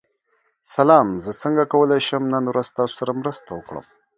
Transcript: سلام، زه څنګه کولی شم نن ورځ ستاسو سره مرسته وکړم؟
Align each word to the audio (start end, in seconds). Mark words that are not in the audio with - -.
سلام، 0.75 1.07
زه 1.25 1.31
څنګه 1.41 1.63
کولی 1.73 1.99
شم 2.07 2.23
نن 2.33 2.43
ورځ 2.49 2.65
ستاسو 2.71 2.93
سره 2.99 3.11
مرسته 3.21 3.49
وکړم؟ 3.53 3.85